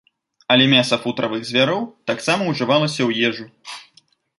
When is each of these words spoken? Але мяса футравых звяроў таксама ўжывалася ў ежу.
Але 0.55 0.65
мяса 0.71 0.99
футравых 1.03 1.41
звяроў 1.51 1.85
таксама 2.13 2.41
ўжывалася 2.51 2.97
ў 3.09 3.33
ежу. 3.33 3.45